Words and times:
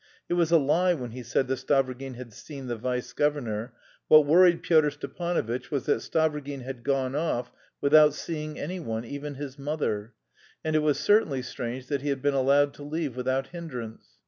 It 0.29 0.33
was 0.33 0.49
a 0.49 0.57
lie 0.57 0.95
when 0.95 1.11
he 1.11 1.21
said 1.21 1.45
that 1.47 1.57
Stavrogin 1.59 2.15
had 2.15 2.33
seen 2.33 2.65
the 2.65 2.75
vice 2.75 3.13
governor; 3.13 3.73
what 4.07 4.25
worried 4.25 4.63
Pyotr 4.63 4.89
Stepanovitch 4.89 5.69
was 5.69 5.85
that 5.85 6.01
Stavrogin 6.01 6.61
had 6.63 6.83
gone 6.83 7.13
off 7.13 7.51
without 7.81 8.15
seeing 8.15 8.57
anyone, 8.57 9.05
even 9.05 9.35
his 9.35 9.59
mother 9.59 10.15
and 10.63 10.75
it 10.75 10.79
was 10.79 10.99
certainly 10.99 11.43
strange 11.43 11.85
that 11.85 12.01
he 12.01 12.09
had 12.09 12.23
been 12.23 12.33
allowed 12.33 12.73
to 12.73 12.83
leave 12.83 13.15
without 13.15 13.49
hindrance. 13.49 14.17